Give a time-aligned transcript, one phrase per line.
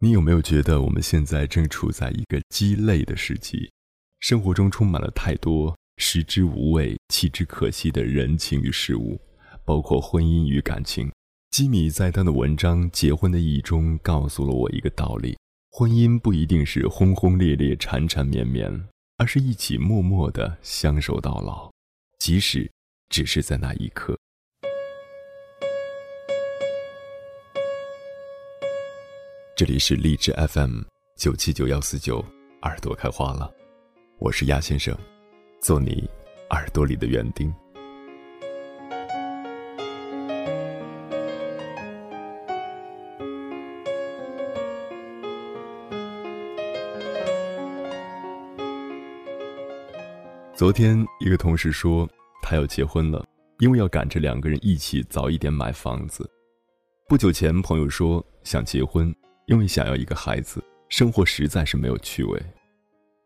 [0.00, 3.68] 你有没有觉得我们现在正处在一个鸡肋的时期？
[4.20, 9.20] 生活中充满了太多食之无味、弃之可惜的人情与事物，
[9.64, 11.10] 包括婚姻与感情。
[11.50, 15.36] 基米在他的文章《结婚的意义》中告诉了我一个道理：
[15.72, 18.86] 婚姻不一定是轰轰烈烈、缠缠绵绵，
[19.16, 21.72] 而是一起默默的相守到老，
[22.20, 22.70] 即使
[23.08, 24.16] 只是在那一刻。
[29.58, 30.82] 这里是荔枝 FM
[31.16, 32.24] 九七九幺四九，
[32.62, 33.52] 耳朵开花了，
[34.20, 34.96] 我是鸭先生，
[35.60, 36.08] 做你
[36.50, 37.52] 耳朵里的园丁。
[50.54, 52.08] 昨天一个同事说
[52.40, 53.26] 他要结婚了，
[53.58, 56.30] 因为要赶着两个人一起早一点买房子。
[57.08, 59.12] 不久前朋友说想结婚。
[59.48, 62.38] 因为想要一个孩子，生活实在是没有趣味。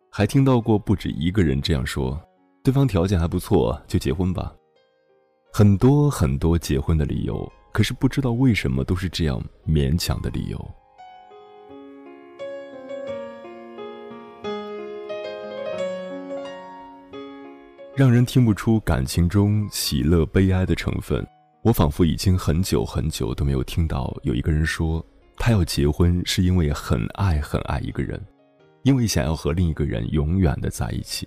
[0.08, 2.16] 还听到过不止一个人这样说
[2.62, 4.54] ：“对方条件还不错，就结婚吧。”
[5.52, 10.74] 很多很多结婚的理由，可是不知道为什么都是这样勉强的理由，
[17.96, 21.26] 让人听不出感情中喜乐悲哀的成分。
[21.62, 25.04] 我仿佛已经很久很久都没有听到有一个人说。
[25.45, 28.24] 他要结婚是因为很爱很爱一个人，
[28.85, 31.26] 因为想要和另一个人永远的在一起。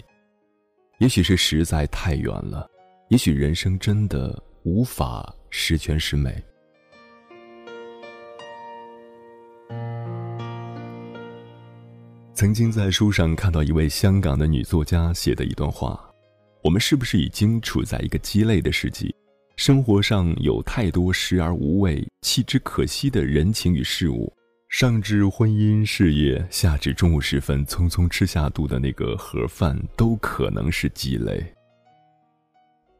[0.99, 2.65] 也许是实在太远了，
[3.09, 6.41] 也许人生真的无法十全十美。
[12.33, 15.99] 曾经在书上看到一位香港的女作家写的一段话：
[16.63, 19.13] 我们是不是已经处在一个鸡肋的时期？
[19.65, 24.31] 生活上有太多食而无味、弃之可惜的人情与事物，
[24.69, 31.43] 上至婚姻事业，下至中午时分匆匆吃下肚的那个盒饭，都可能是鸡肋。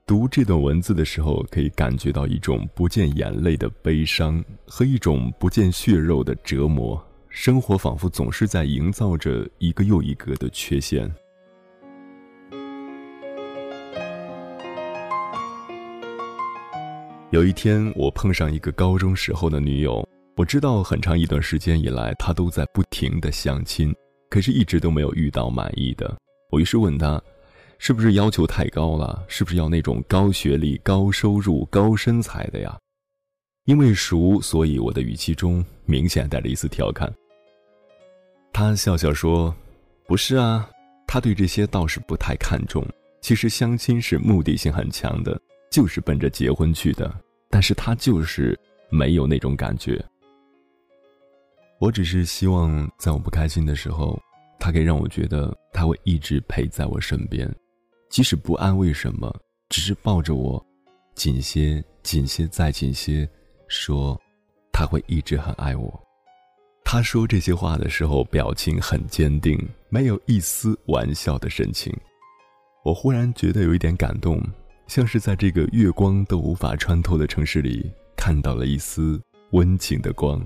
[0.08, 7.00] 读这段文字的时候，可以感觉到一种不见眼泪的悲伤和一种不见血肉的折磨。
[7.30, 11.08] 生活仿佛总是在营造着一个又一个的缺陷。
[17.36, 20.08] 有一天，我碰上一个高中时候的女友。
[20.38, 23.94] 我知道很长一段时间以来，她都在不停的相亲，
[24.30, 26.18] 可是一直都没有遇到满意的。
[26.50, 27.22] 我于是问她，
[27.78, 29.22] 是不是要求太高了？
[29.28, 32.80] 是不是要那种高学历、高收入、高身材的呀？
[33.66, 37.14] 因为熟，所以我的语气中明显带着一丝调侃。
[38.54, 39.54] 她笑笑说
[40.08, 40.70] ：“不是啊，
[41.06, 42.82] 他对这些倒是不太看重。
[43.20, 45.38] 其实相亲是目的性很强的，
[45.70, 47.14] 就是奔着结婚去的。”
[47.56, 50.04] 但是他就是没有那种感觉。
[51.80, 54.22] 我只是希望，在我不开心的时候，
[54.60, 57.50] 他可以让我觉得他会一直陪在我身边，
[58.10, 59.34] 即使不安慰什么，
[59.70, 60.62] 只是抱着我，
[61.14, 63.26] 紧些、紧些再紧些，
[63.70, 64.22] 说
[64.74, 66.04] 他会一直很爱我。
[66.84, 69.58] 他说这些话的时候，表情很坚定，
[69.88, 71.98] 没有一丝玩笑的神情。
[72.84, 74.44] 我忽然觉得有一点感动。
[74.88, 80.46] 像是在这个月光都无法穿透的城市里，看到了一丝温情的光。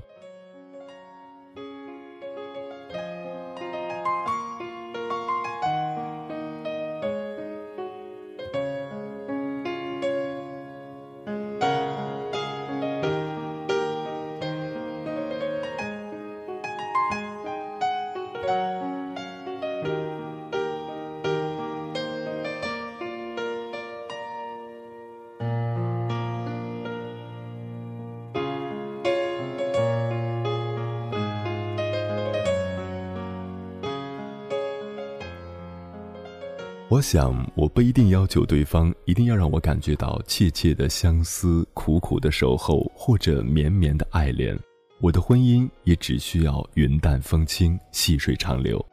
[36.91, 44.59] 我想，我不一定要求对方一定要让我感觉到切切的相思、苦苦的守候或者绵绵的爱恋。
[44.99, 48.83] 我的婚姻也只需要云淡风轻、细水长流。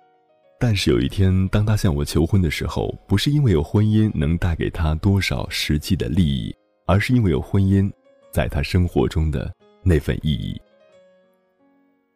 [0.60, 6.54] 但是有一天，当他向我求婚的时候，不是因为有婚姻能带给他多少实际的利益，
[6.86, 7.90] 而是因为有婚姻
[8.30, 9.50] 在他生活中的
[9.82, 10.60] 那份意义。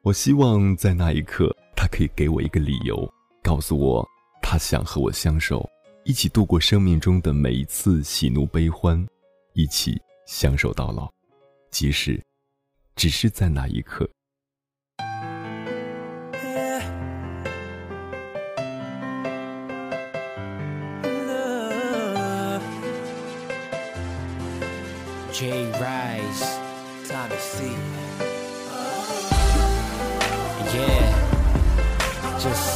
[0.03, 3.11] 我希望在那一刻，他可以给我一个理由，
[3.43, 4.07] 告诉我。
[4.53, 5.65] 他想和我相守，
[6.03, 9.07] 一起度过生命中的每一次喜怒悲欢，
[9.53, 11.09] 一起相守到老，
[11.71, 12.21] 即使
[12.97, 14.11] 只是在那一刻。
[25.33, 27.71] J Rise，time to see，yeah。
[32.41, 32.70] just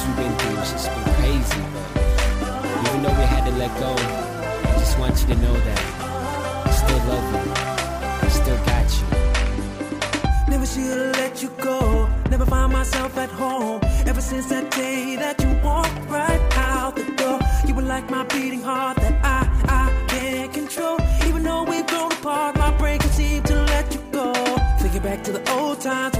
[0.00, 1.62] things we've been through, it's just been crazy.
[2.62, 5.80] But even though we had to let go, I just want you to know that
[6.66, 7.52] I still love you.
[8.22, 9.06] I still got you.
[10.50, 12.08] Never should've let you go.
[12.30, 13.80] Never find myself at home.
[14.06, 18.24] Ever since that day that you walked right out the door, you were like my
[18.24, 19.40] beating heart that I
[19.80, 20.98] I can't control.
[21.26, 24.32] Even though we've grown apart, my brain can seem to let you go.
[24.80, 26.19] Thinking back to the old times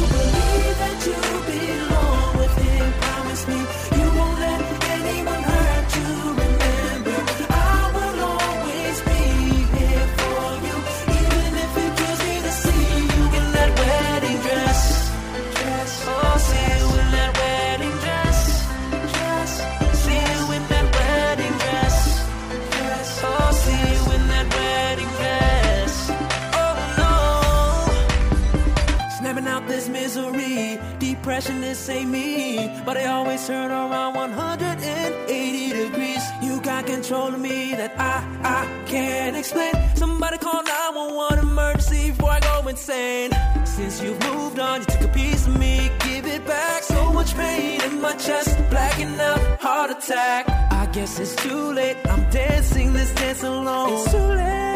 [32.11, 32.69] me.
[32.85, 36.23] But I always turn around 180 degrees.
[36.41, 39.73] You got control of me that I, I can't explain.
[39.95, 43.31] Somebody call 911 emergency before I go insane.
[43.65, 46.83] Since you've moved on, you took a piece of me, give it back.
[46.83, 50.49] So much pain in my chest, blacking out, heart attack.
[50.71, 51.97] I guess it's too late.
[52.05, 53.93] I'm dancing this dance alone.
[53.93, 54.70] It's too late.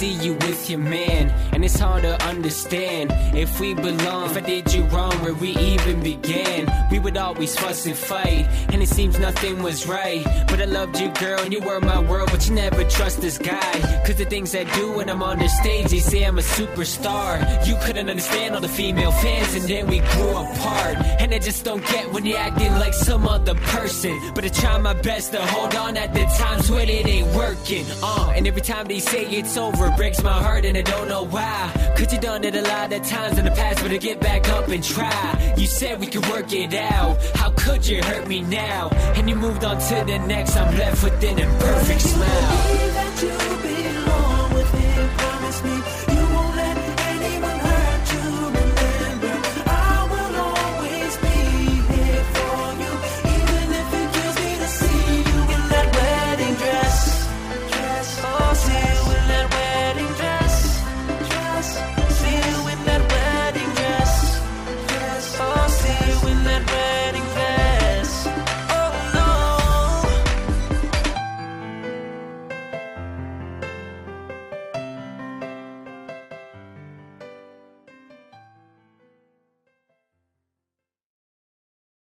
[0.00, 4.30] See you with your man, and it's hard to understand if we belong.
[4.30, 8.48] If I did you wrong, where we even began, we would always fuss and fight,
[8.72, 10.24] and it seems nothing was right.
[10.48, 13.36] But I loved you, girl, and you were my world, but you never trust this
[13.36, 13.72] guy.
[14.06, 17.32] Cause the things I do when I'm on the stage, they say I'm a superstar.
[17.66, 20.96] You couldn't understand all the female fans, and then we grew apart.
[21.20, 24.18] And I just don't get when you're acting like some other person.
[24.34, 27.84] But I try my best to hold on at the times when it ain't working.
[28.02, 31.08] Uh, and every time they say it's over, it breaks my heart, and I don't
[31.08, 31.72] know why.
[31.96, 34.48] Cause you done it a lot of times in the past, but I get back
[34.48, 35.54] up and try.
[35.56, 37.18] You said we could work it out.
[37.34, 38.88] How could you hurt me now?
[39.16, 43.49] And you moved on to the next, I'm left with an imperfect smile.